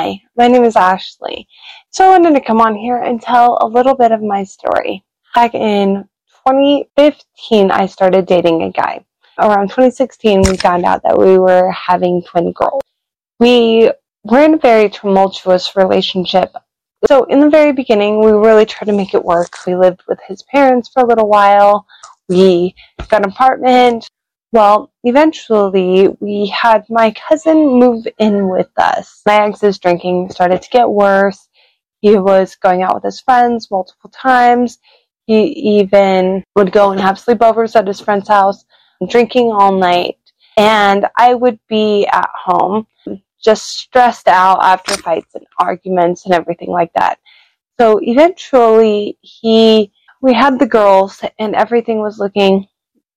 Hi, 0.00 0.18
my 0.34 0.48
name 0.48 0.64
is 0.64 0.76
Ashley. 0.76 1.46
So 1.90 2.06
I 2.06 2.18
wanted 2.18 2.32
to 2.32 2.40
come 2.40 2.62
on 2.62 2.74
here 2.74 2.96
and 2.96 3.20
tell 3.20 3.58
a 3.60 3.66
little 3.66 3.94
bit 3.94 4.12
of 4.12 4.22
my 4.22 4.44
story. 4.44 5.04
Back 5.34 5.54
in 5.54 6.08
2015, 6.48 7.70
I 7.70 7.84
started 7.84 8.24
dating 8.24 8.62
a 8.62 8.70
guy. 8.70 9.04
Around 9.38 9.68
2016, 9.68 10.40
we 10.40 10.56
found 10.56 10.86
out 10.86 11.02
that 11.02 11.18
we 11.18 11.36
were 11.36 11.70
having 11.72 12.22
twin 12.22 12.52
girls. 12.52 12.82
We 13.40 13.92
were 14.24 14.40
in 14.40 14.54
a 14.54 14.56
very 14.56 14.88
tumultuous 14.88 15.76
relationship. 15.76 16.50
So 17.06 17.24
in 17.24 17.40
the 17.40 17.50
very 17.50 17.72
beginning, 17.72 18.24
we 18.24 18.32
really 18.32 18.64
tried 18.64 18.86
to 18.86 18.96
make 18.96 19.12
it 19.12 19.22
work. 19.22 19.52
We 19.66 19.76
lived 19.76 20.00
with 20.08 20.20
his 20.26 20.42
parents 20.44 20.88
for 20.88 21.02
a 21.02 21.06
little 21.06 21.28
while. 21.28 21.86
We 22.26 22.74
got 23.10 23.26
an 23.26 23.32
apartment. 23.32 24.08
Well, 24.52 24.92
eventually 25.04 26.08
we 26.18 26.48
had 26.48 26.84
my 26.90 27.12
cousin 27.12 27.78
move 27.78 28.06
in 28.18 28.48
with 28.48 28.70
us. 28.76 29.22
My 29.24 29.46
ex's 29.46 29.78
drinking 29.78 30.30
started 30.30 30.60
to 30.62 30.70
get 30.70 30.90
worse. 30.90 31.48
He 32.00 32.16
was 32.16 32.56
going 32.56 32.82
out 32.82 32.94
with 32.94 33.04
his 33.04 33.20
friends 33.20 33.70
multiple 33.70 34.10
times. 34.10 34.78
He 35.26 35.44
even 35.78 36.42
would 36.56 36.72
go 36.72 36.90
and 36.90 37.00
have 37.00 37.16
sleepovers 37.16 37.76
at 37.76 37.86
his 37.86 38.00
friend's 38.00 38.28
house, 38.28 38.64
drinking 39.08 39.52
all 39.52 39.78
night. 39.78 40.16
And 40.56 41.06
I 41.16 41.34
would 41.34 41.60
be 41.68 42.06
at 42.06 42.28
home 42.34 42.88
just 43.42 43.68
stressed 43.68 44.26
out 44.26 44.58
after 44.62 44.94
fights 44.94 45.34
and 45.36 45.46
arguments 45.58 46.24
and 46.24 46.34
everything 46.34 46.70
like 46.70 46.92
that. 46.94 47.18
So 47.78 48.00
eventually 48.02 49.16
he, 49.20 49.92
we 50.20 50.34
had 50.34 50.58
the 50.58 50.66
girls 50.66 51.22
and 51.38 51.54
everything 51.54 52.00
was 52.00 52.18
looking 52.18 52.66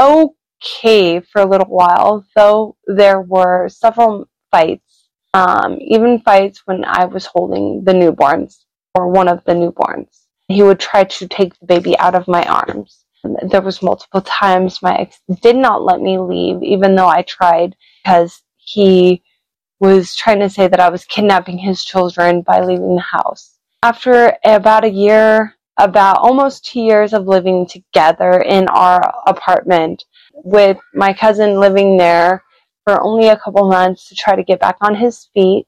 okay 0.00 0.34
okay 0.62 1.20
for 1.20 1.42
a 1.42 1.46
little 1.46 1.68
while, 1.68 2.24
though 2.36 2.76
there 2.86 3.20
were 3.20 3.68
several 3.68 4.28
fights, 4.50 5.08
um, 5.34 5.78
even 5.80 6.20
fights 6.20 6.62
when 6.66 6.84
I 6.84 7.06
was 7.06 7.26
holding 7.26 7.84
the 7.84 7.92
newborns 7.92 8.64
or 8.94 9.08
one 9.08 9.28
of 9.28 9.44
the 9.44 9.52
newborns. 9.52 10.24
He 10.48 10.62
would 10.62 10.80
try 10.80 11.04
to 11.04 11.28
take 11.28 11.58
the 11.58 11.66
baby 11.66 11.98
out 11.98 12.14
of 12.14 12.28
my 12.28 12.42
arms. 12.44 13.04
There 13.42 13.60
was 13.60 13.82
multiple 13.82 14.22
times 14.22 14.82
my 14.82 14.96
ex 14.96 15.20
did 15.42 15.56
not 15.56 15.82
let 15.82 16.00
me 16.00 16.18
leave, 16.18 16.62
even 16.62 16.94
though 16.94 17.06
I 17.08 17.22
tried, 17.22 17.76
because 18.02 18.42
he 18.56 19.22
was 19.78 20.16
trying 20.16 20.40
to 20.40 20.50
say 20.50 20.68
that 20.68 20.80
I 20.80 20.88
was 20.88 21.04
kidnapping 21.04 21.58
his 21.58 21.84
children 21.84 22.42
by 22.42 22.60
leaving 22.60 22.96
the 22.96 23.02
house. 23.02 23.58
After 23.82 24.36
about 24.44 24.84
a 24.84 24.90
year, 24.90 25.54
about 25.78 26.18
almost 26.18 26.64
two 26.64 26.80
years 26.80 27.12
of 27.12 27.26
living 27.26 27.66
together 27.66 28.32
in 28.40 28.68
our 28.68 29.00
apartment, 29.26 30.04
with 30.44 30.78
my 30.94 31.12
cousin 31.12 31.60
living 31.60 31.96
there 31.96 32.44
for 32.84 33.02
only 33.02 33.28
a 33.28 33.36
couple 33.36 33.68
months 33.68 34.08
to 34.08 34.14
try 34.14 34.36
to 34.36 34.42
get 34.42 34.60
back 34.60 34.76
on 34.80 34.94
his 34.94 35.28
feet. 35.34 35.66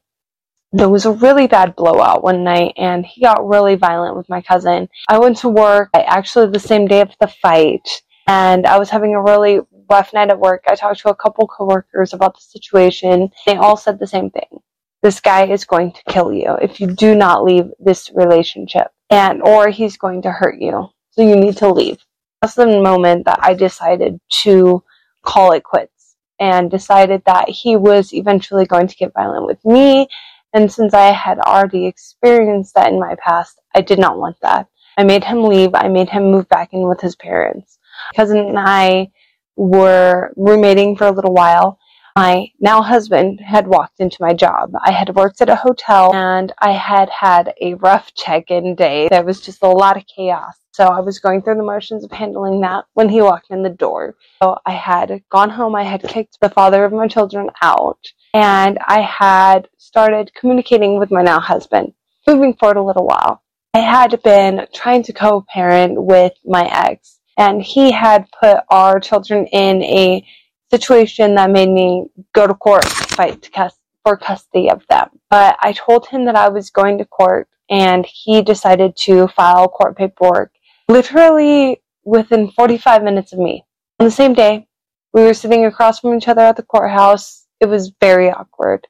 There 0.71 0.89
was 0.89 1.05
a 1.05 1.11
really 1.11 1.47
bad 1.47 1.75
blowout 1.75 2.23
one 2.23 2.43
night 2.43 2.73
and 2.77 3.05
he 3.05 3.21
got 3.21 3.47
really 3.47 3.75
violent 3.75 4.17
with 4.17 4.27
my 4.29 4.41
cousin. 4.41 4.89
I 5.07 5.19
went 5.19 5.37
to 5.37 5.49
work 5.49 5.89
actually 5.93 6.49
the 6.49 6.59
same 6.59 6.87
day 6.87 7.01
of 7.01 7.11
the 7.19 7.27
fight 7.27 7.87
and 8.27 8.65
I 8.65 8.79
was 8.79 8.89
having 8.89 9.13
a 9.13 9.21
really 9.21 9.59
rough 9.89 10.13
night 10.13 10.29
at 10.29 10.39
work. 10.39 10.63
I 10.67 10.75
talked 10.75 11.01
to 11.01 11.09
a 11.09 11.15
couple 11.15 11.47
coworkers 11.47 12.13
about 12.13 12.35
the 12.35 12.41
situation. 12.41 13.29
They 13.45 13.55
all 13.55 13.77
said 13.77 13.99
the 13.99 14.07
same 14.07 14.31
thing. 14.31 14.61
This 15.03 15.19
guy 15.19 15.47
is 15.47 15.65
going 15.65 15.91
to 15.91 16.03
kill 16.09 16.33
you 16.33 16.55
if 16.61 16.79
you 16.79 16.87
do 16.87 17.13
not 17.13 17.43
leave 17.43 17.65
this 17.79 18.09
relationship 18.15 18.87
and 19.09 19.41
or 19.43 19.69
he's 19.69 19.97
going 19.97 20.23
to 20.23 20.31
hurt 20.31 20.59
you. 20.59 20.89
So 21.11 21.21
you 21.21 21.35
need 21.35 21.57
to 21.57 21.69
leave 21.69 21.99
that's 22.43 22.55
the 22.55 22.67
moment 22.67 23.23
that 23.23 23.39
I 23.41 23.53
decided 23.53 24.19
to 24.41 24.83
call 25.21 25.53
it 25.53 25.63
quits 25.63 26.17
and 26.41 26.69
decided 26.69 27.23
that 27.25 27.47
he 27.47 27.77
was 27.77 28.13
eventually 28.13 28.65
going 28.65 28.87
to 28.87 28.95
get 28.97 29.13
violent 29.13 29.45
with 29.45 29.63
me. 29.63 30.09
And 30.53 30.69
since 30.69 30.93
I 30.93 31.13
had 31.13 31.39
already 31.39 31.85
experienced 31.87 32.75
that 32.75 32.91
in 32.91 32.99
my 32.99 33.15
past, 33.15 33.61
I 33.73 33.79
did 33.79 33.97
not 33.97 34.17
want 34.17 34.35
that. 34.41 34.67
I 34.97 35.05
made 35.05 35.23
him 35.23 35.45
leave. 35.45 35.73
I 35.73 35.87
made 35.87 36.09
him 36.09 36.31
move 36.31 36.49
back 36.49 36.73
in 36.73 36.85
with 36.85 36.99
his 36.99 37.15
parents. 37.15 37.79
My 38.11 38.17
cousin 38.17 38.39
and 38.39 38.59
I 38.59 39.11
were 39.55 40.33
roommating 40.35 40.97
for 40.97 41.07
a 41.07 41.11
little 41.11 41.33
while. 41.33 41.79
My 42.15 42.51
now 42.59 42.83
husband 42.83 43.39
had 43.39 43.67
walked 43.67 43.99
into 43.99 44.17
my 44.19 44.33
job. 44.33 44.73
I 44.85 44.91
had 44.91 45.15
worked 45.15 45.41
at 45.41 45.49
a 45.49 45.55
hotel 45.55 46.13
and 46.13 46.53
I 46.59 46.71
had 46.71 47.09
had 47.09 47.55
a 47.59 47.73
rough 47.75 48.13
check 48.13 48.51
in 48.51 48.75
day. 48.75 49.07
There 49.09 49.23
was 49.23 49.41
just 49.41 49.63
a 49.63 49.67
lot 49.67 49.97
of 49.97 50.03
chaos. 50.05 50.53
So 50.73 50.85
I 50.85 50.99
was 50.99 51.17
going 51.19 51.41
through 51.41 51.55
the 51.55 51.63
motions 51.63 52.03
of 52.03 52.11
handling 52.11 52.61
that 52.61 52.85
when 52.93 53.09
he 53.09 53.21
walked 53.21 53.49
in 53.49 53.63
the 53.63 53.69
door. 53.69 54.15
So 54.41 54.57
I 54.65 54.73
had 54.73 55.23
gone 55.31 55.49
home, 55.49 55.75
I 55.75 55.83
had 55.83 56.03
kicked 56.03 56.39
the 56.39 56.49
father 56.49 56.83
of 56.83 56.93
my 56.93 57.07
children 57.07 57.49
out, 57.61 57.99
and 58.33 58.79
I 58.87 59.01
had 59.01 59.67
started 59.77 60.33
communicating 60.33 60.97
with 60.97 61.11
my 61.11 61.21
now 61.21 61.39
husband. 61.39 61.93
Moving 62.27 62.53
forward 62.55 62.77
a 62.77 62.83
little 62.83 63.05
while, 63.05 63.43
I 63.75 63.79
had 63.79 64.19
been 64.23 64.65
trying 64.73 65.03
to 65.03 65.13
co 65.13 65.45
parent 65.47 66.01
with 66.01 66.33
my 66.43 66.67
ex, 66.71 67.19
and 67.37 67.61
he 67.61 67.91
had 67.91 68.27
put 68.39 68.57
our 68.69 68.99
children 68.99 69.45
in 69.47 69.83
a 69.83 70.25
situation 70.73 71.35
that 71.35 71.51
made 71.51 71.69
me 71.69 72.05
go 72.33 72.47
to 72.47 72.53
court 72.53 72.83
to 72.83 73.15
fight 73.15 73.41
to 73.43 73.49
cus- 73.51 73.79
for 74.03 74.17
custody 74.17 74.69
of 74.69 74.81
them. 74.89 75.07
But 75.29 75.55
I 75.61 75.73
told 75.73 76.07
him 76.07 76.25
that 76.25 76.35
I 76.35 76.49
was 76.49 76.69
going 76.71 76.97
to 76.97 77.05
court, 77.05 77.47
and 77.69 78.05
he 78.05 78.41
decided 78.41 78.95
to 79.05 79.27
file 79.27 79.67
court 79.67 79.95
paperwork 79.97 80.51
literally 80.87 81.81
within 82.03 82.51
45 82.51 83.03
minutes 83.03 83.33
of 83.33 83.39
me. 83.39 83.63
On 83.99 84.05
the 84.05 84.11
same 84.11 84.33
day, 84.33 84.67
we 85.13 85.21
were 85.23 85.33
sitting 85.33 85.65
across 85.65 85.99
from 85.99 86.15
each 86.15 86.27
other 86.27 86.41
at 86.41 86.57
the 86.57 86.63
courthouse. 86.63 87.45
It 87.59 87.67
was 87.67 87.93
very 88.01 88.29
awkward. 88.31 88.87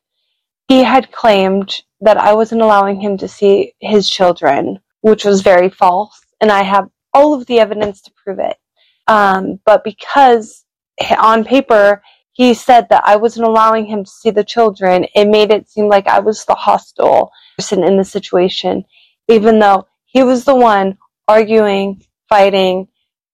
He 0.70 0.84
had 0.84 1.12
claimed 1.12 1.82
that 2.02 2.18
I 2.18 2.34
wasn't 2.34 2.62
allowing 2.62 3.00
him 3.00 3.18
to 3.18 3.28
see 3.28 3.74
his 3.82 4.10
children, 4.10 4.80
which 5.02 5.26
was 5.26 5.42
very 5.42 5.70
false, 5.70 6.20
and 6.40 6.50
I 6.50 6.64
have 6.64 6.90
all 7.14 7.34
of 7.34 7.46
the 7.46 7.60
evidence 7.60 8.02
to 8.02 8.12
prove 8.24 8.40
it. 8.40 8.58
Um, 9.08 9.60
but 9.66 9.84
because 9.84 10.63
on 11.18 11.44
paper 11.44 12.02
he 12.34 12.56
said 12.56 12.88
that 12.90 13.04
I 13.06 13.16
wasn't 13.16 13.48
allowing 13.48 13.86
him 13.86 14.04
to 14.04 14.10
see 14.10 14.32
the 14.32 14.44
children, 14.44 15.06
it 15.16 15.26
made 15.26 15.52
it 15.52 15.70
seem 15.70 15.88
like 15.88 16.08
I 16.08 16.20
was 16.20 16.46
the 16.46 16.56
hostile 16.56 17.32
person 17.58 17.84
in 17.84 17.96
the 17.96 18.04
situation, 18.04 18.84
even 19.30 19.60
though 19.60 19.88
he 20.06 20.24
was 20.24 20.44
the 20.44 20.56
one 20.56 20.98
arguing, 21.28 22.04
fighting, 22.28 22.88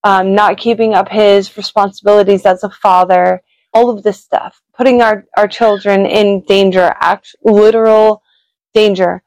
um, 0.03 0.35
not 0.35 0.57
keeping 0.57 0.93
up 0.93 1.07
his 1.07 1.55
responsibilities 1.55 2.45
as 2.45 2.63
a 2.63 2.69
father, 2.69 3.41
all 3.73 3.89
of 3.89 4.03
this 4.03 4.19
stuff, 4.19 4.61
putting 4.75 5.01
our, 5.01 5.25
our 5.37 5.47
children 5.47 6.05
in 6.05 6.41
danger, 6.41 6.93
act, 6.99 7.35
literal 7.43 8.21
danger, 8.73 9.23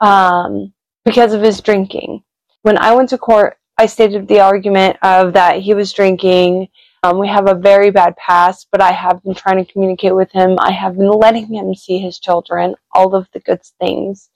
um, 0.00 0.72
because 1.04 1.32
of 1.32 1.42
his 1.42 1.60
drinking. 1.60 2.22
When 2.62 2.78
I 2.78 2.94
went 2.94 3.08
to 3.10 3.18
court, 3.18 3.56
I 3.78 3.86
stated 3.86 4.28
the 4.28 4.40
argument 4.40 4.98
of 5.02 5.32
that 5.32 5.60
he 5.60 5.74
was 5.74 5.92
drinking. 5.92 6.68
Um, 7.06 7.18
we 7.18 7.28
have 7.28 7.48
a 7.48 7.54
very 7.54 7.90
bad 7.92 8.16
past, 8.16 8.66
but 8.72 8.80
I 8.82 8.90
have 8.90 9.22
been 9.22 9.34
trying 9.34 9.64
to 9.64 9.72
communicate 9.72 10.16
with 10.16 10.32
him. 10.32 10.56
I 10.58 10.72
have 10.72 10.96
been 10.96 11.08
letting 11.10 11.46
him 11.46 11.72
see 11.74 11.98
his 11.98 12.18
children, 12.18 12.74
all 12.92 13.14
of 13.14 13.28
the 13.32 13.38
good 13.38 13.62
things. 13.80 14.28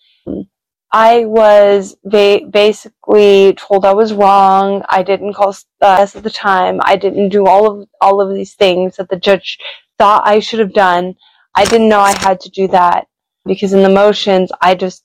I 0.93 1.25
was 1.25 1.97
ba- 2.05 2.47
basically 2.49 3.55
told 3.55 3.85
I 3.85 3.93
was 3.93 4.13
wrong. 4.13 4.85
I 4.89 5.03
didn't 5.03 5.35
call 5.35 5.57
us 5.81 6.17
at 6.17 6.23
the 6.23 6.31
time. 6.31 6.79
I 6.85 6.95
didn't 6.95 7.31
do 7.31 7.47
all 7.47 7.67
of 7.67 7.89
all 8.01 8.21
of 8.21 8.33
these 8.33 8.55
things 8.55 8.97
that 8.97 9.09
the 9.09 9.17
judge 9.17 9.59
thought 9.99 10.23
I 10.25 10.39
should 10.39 10.61
have 10.61 10.73
done. 10.73 11.17
I 11.57 11.65
didn't 11.65 11.89
know 11.89 12.01
I 12.01 12.17
had 12.19 12.39
to 12.43 12.51
do 12.51 12.69
that 12.69 13.09
because 13.47 13.73
in 13.73 13.83
the 13.83 13.89
motions 13.89 14.53
I 14.61 14.77
just 14.77 15.05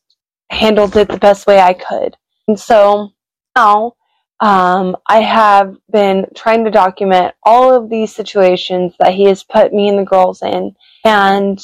handled 0.51 0.95
it 0.97 1.07
the 1.07 1.17
best 1.17 1.47
way 1.47 1.59
I 1.59 1.73
could. 1.73 2.15
And 2.47 2.59
so 2.59 3.09
now 3.55 3.94
um, 4.39 4.97
I 5.07 5.21
have 5.21 5.75
been 5.91 6.25
trying 6.35 6.65
to 6.65 6.71
document 6.71 7.33
all 7.43 7.73
of 7.73 7.89
these 7.89 8.13
situations 8.13 8.93
that 8.99 9.13
he 9.13 9.25
has 9.25 9.43
put 9.43 9.73
me 9.73 9.87
and 9.87 9.97
the 9.97 10.03
girls 10.03 10.41
in, 10.41 10.75
and 11.05 11.59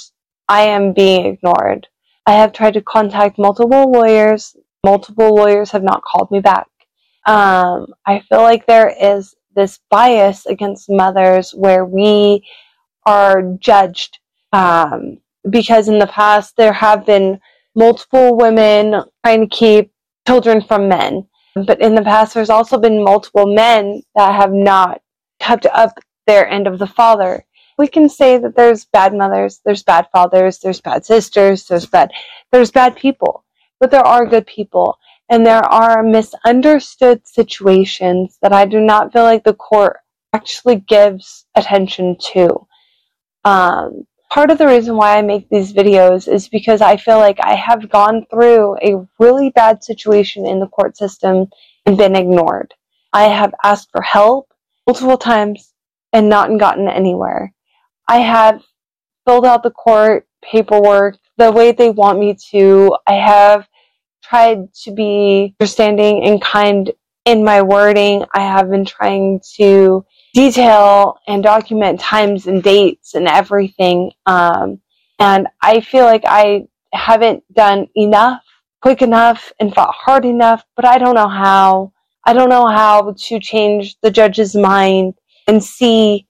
I 0.47 0.63
am 0.63 0.93
being 0.93 1.25
ignored. 1.25 1.87
I 2.25 2.33
have 2.33 2.53
tried 2.53 2.75
to 2.75 2.81
contact 2.81 3.37
multiple 3.37 3.91
lawyers. 3.91 4.55
Multiple 4.83 5.35
lawyers 5.35 5.71
have 5.71 5.83
not 5.83 6.03
called 6.03 6.31
me 6.31 6.39
back. 6.39 6.67
Um, 7.25 7.87
I 8.05 8.21
feel 8.29 8.41
like 8.41 8.65
there 8.65 8.93
is 8.99 9.35
this 9.55 9.79
bias 9.89 10.45
against 10.45 10.89
mothers 10.89 11.51
where 11.51 11.85
we 11.85 12.45
are 13.05 13.41
judged 13.59 14.19
um, 14.53 15.17
because 15.49 15.87
in 15.87 15.99
the 15.99 16.07
past 16.07 16.55
there 16.55 16.73
have 16.73 17.05
been 17.05 17.39
multiple 17.75 18.37
women 18.37 19.03
trying 19.25 19.41
to 19.41 19.55
keep 19.55 19.91
children 20.27 20.61
from 20.61 20.87
men. 20.87 21.27
But 21.55 21.81
in 21.81 21.95
the 21.95 22.01
past, 22.01 22.33
there's 22.33 22.49
also 22.49 22.77
been 22.77 23.03
multiple 23.03 23.45
men 23.45 24.03
that 24.15 24.33
have 24.33 24.53
not 24.53 25.01
kept 25.39 25.65
up 25.65 25.99
their 26.27 26.47
end 26.47 26.67
of 26.67 26.79
the 26.79 26.87
father 26.87 27.45
we 27.81 27.87
can 27.87 28.09
say 28.09 28.37
that 28.37 28.55
there's 28.55 28.85
bad 28.85 29.11
mothers, 29.11 29.59
there's 29.65 29.81
bad 29.81 30.07
fathers, 30.11 30.59
there's 30.59 30.79
bad 30.79 31.03
sisters, 31.03 31.65
there's 31.65 31.87
bad 31.87 32.11
there's 32.51 32.69
bad 32.69 32.95
people, 32.95 33.43
but 33.79 33.89
there 33.89 34.05
are 34.05 34.27
good 34.27 34.45
people 34.45 34.99
and 35.29 35.43
there 35.43 35.65
are 35.65 36.03
misunderstood 36.03 37.25
situations 37.25 38.37
that 38.43 38.53
I 38.53 38.65
do 38.65 38.79
not 38.79 39.11
feel 39.11 39.23
like 39.23 39.43
the 39.43 39.55
court 39.55 39.97
actually 40.31 40.75
gives 40.75 41.47
attention 41.55 42.17
to. 42.33 42.67
Um, 43.45 44.05
part 44.31 44.49
of 44.49 44.57
the 44.57 44.65
reason 44.65 44.95
why 44.95 45.17
I 45.17 45.21
make 45.21 45.49
these 45.49 45.73
videos 45.73 46.31
is 46.31 46.47
because 46.47 46.81
I 46.81 46.95
feel 46.95 47.17
like 47.17 47.37
I 47.41 47.53
have 47.53 47.89
gone 47.89 48.25
through 48.31 48.77
a 48.77 49.05
really 49.19 49.49
bad 49.49 49.83
situation 49.83 50.45
in 50.45 50.59
the 50.59 50.67
court 50.67 50.97
system 50.97 51.47
and 51.85 51.97
been 51.97 52.15
ignored. 52.15 52.73
I 53.11 53.23
have 53.23 53.53
asked 53.63 53.89
for 53.91 54.01
help 54.01 54.47
multiple 54.87 55.17
times 55.17 55.73
and 56.13 56.29
not 56.29 56.57
gotten 56.57 56.87
anywhere. 56.87 57.53
I 58.07 58.19
have 58.19 58.63
filled 59.27 59.45
out 59.45 59.63
the 59.63 59.71
court 59.71 60.27
paperwork 60.41 61.17
the 61.37 61.51
way 61.51 61.73
they 61.73 61.89
want 61.89 62.17
me 62.17 62.37
to. 62.51 62.95
I 63.05 63.13
have 63.13 63.67
tried 64.23 64.73
to 64.83 64.91
be 64.91 65.55
understanding 65.59 66.23
and 66.23 66.41
kind 66.41 66.89
in 67.25 67.43
my 67.43 67.61
wording. 67.61 68.23
I 68.33 68.41
have 68.41 68.69
been 68.69 68.85
trying 68.85 69.41
to 69.57 70.05
detail 70.33 71.19
and 71.27 71.43
document 71.43 71.99
times 71.99 72.47
and 72.47 72.63
dates 72.63 73.15
and 73.15 73.27
everything. 73.27 74.11
Um, 74.25 74.79
and 75.19 75.47
I 75.61 75.81
feel 75.81 76.05
like 76.05 76.23
I 76.25 76.67
haven't 76.93 77.43
done 77.53 77.87
enough, 77.95 78.41
quick 78.81 79.01
enough, 79.01 79.51
and 79.59 79.73
fought 79.73 79.93
hard 79.93 80.25
enough, 80.25 80.63
but 80.75 80.85
I 80.85 80.97
don't 80.97 81.15
know 81.15 81.29
how. 81.29 81.93
I 82.23 82.33
don't 82.33 82.49
know 82.49 82.67
how 82.67 83.15
to 83.17 83.39
change 83.39 83.97
the 84.01 84.11
judge's 84.11 84.55
mind 84.55 85.15
and 85.47 85.63
see 85.63 86.27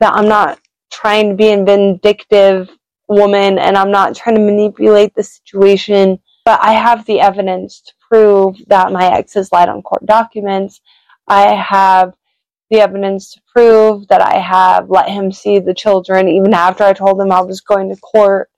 that 0.00 0.12
I'm 0.12 0.28
not 0.28 0.58
trying 0.90 1.30
to 1.30 1.36
be 1.36 1.52
a 1.52 1.64
vindictive 1.64 2.68
woman 3.08 3.58
and 3.58 3.76
I'm 3.76 3.90
not 3.90 4.16
trying 4.16 4.34
to 4.34 4.42
manipulate 4.42 5.14
the 5.14 5.22
situation, 5.22 6.18
but 6.44 6.60
I 6.60 6.72
have 6.72 7.06
the 7.06 7.20
evidence 7.20 7.80
to 7.82 7.92
prove 8.08 8.56
that 8.66 8.90
my 8.90 9.16
ex 9.16 9.34
has 9.34 9.52
lied 9.52 9.68
on 9.68 9.82
court 9.82 10.04
documents. 10.06 10.80
I 11.28 11.54
have 11.54 12.14
the 12.70 12.80
evidence 12.80 13.32
to 13.32 13.40
prove 13.54 14.08
that 14.08 14.20
I 14.20 14.38
have 14.38 14.90
let 14.90 15.08
him 15.08 15.32
see 15.32 15.58
the 15.58 15.74
children 15.74 16.28
even 16.28 16.52
after 16.52 16.84
I 16.84 16.92
told 16.92 17.20
him 17.20 17.32
I 17.32 17.40
was 17.40 17.60
going 17.60 17.88
to 17.88 18.00
court. 18.00 18.50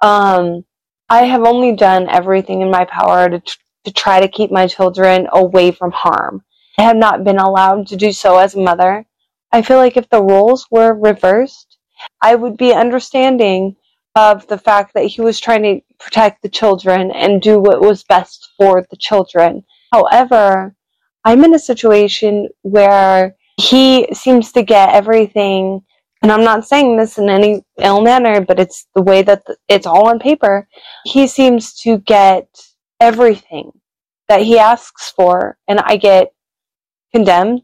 Um, 0.00 0.64
I 1.08 1.24
have 1.24 1.44
only 1.44 1.76
done 1.76 2.08
everything 2.08 2.62
in 2.62 2.70
my 2.70 2.84
power 2.84 3.28
to, 3.28 3.40
tr- 3.40 3.58
to 3.84 3.92
try 3.92 4.20
to 4.20 4.28
keep 4.28 4.50
my 4.50 4.66
children 4.66 5.28
away 5.32 5.70
from 5.70 5.92
harm. 5.92 6.42
I 6.78 6.82
have 6.82 6.96
not 6.96 7.24
been 7.24 7.38
allowed 7.38 7.86
to 7.88 7.96
do 7.96 8.12
so 8.12 8.38
as 8.38 8.54
a 8.54 8.60
mother. 8.60 9.04
I 9.52 9.62
feel 9.62 9.76
like 9.76 9.96
if 9.96 10.08
the 10.08 10.22
roles 10.22 10.66
were 10.70 10.94
reversed, 10.94 11.78
I 12.20 12.34
would 12.34 12.56
be 12.56 12.72
understanding 12.72 13.76
of 14.16 14.46
the 14.48 14.58
fact 14.58 14.94
that 14.94 15.06
he 15.06 15.20
was 15.20 15.38
trying 15.40 15.62
to 15.62 15.80
protect 15.98 16.42
the 16.42 16.48
children 16.48 17.10
and 17.12 17.40
do 17.40 17.58
what 17.58 17.80
was 17.80 18.04
best 18.04 18.50
for 18.56 18.84
the 18.90 18.96
children. 18.96 19.64
However, 19.92 20.74
I'm 21.24 21.44
in 21.44 21.54
a 21.54 21.58
situation 21.58 22.48
where 22.62 23.36
he 23.56 24.08
seems 24.12 24.52
to 24.52 24.62
get 24.62 24.94
everything 24.94 25.82
and 26.24 26.32
I'm 26.32 26.42
not 26.42 26.66
saying 26.66 26.96
this 26.96 27.18
in 27.18 27.28
any 27.28 27.62
ill 27.78 28.00
manner, 28.00 28.40
but 28.40 28.58
it's 28.58 28.86
the 28.94 29.02
way 29.02 29.20
that 29.20 29.44
the, 29.44 29.58
it's 29.68 29.86
all 29.86 30.08
on 30.08 30.18
paper. 30.18 30.66
He 31.04 31.26
seems 31.26 31.74
to 31.82 31.98
get 31.98 32.48
everything 32.98 33.72
that 34.30 34.40
he 34.40 34.58
asks 34.58 35.12
for, 35.14 35.58
and 35.68 35.80
I 35.80 35.98
get 35.98 36.32
condemned 37.14 37.60